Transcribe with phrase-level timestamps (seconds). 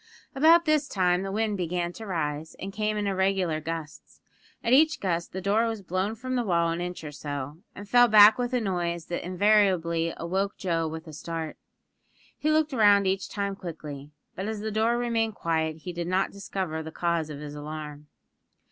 [0.33, 4.19] About this time the wind began to rise, and came in irregular gusts.
[4.63, 7.87] At each gust the door was blown from the wall an inch or so, and
[7.87, 11.55] fell back with a noise that invariably awoke Joe with a start.
[12.35, 16.31] He looked round each time quickly; but as the door remained quiet he did not
[16.31, 18.07] discover the cause of his alarm.